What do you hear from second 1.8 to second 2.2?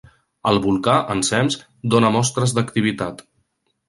dóna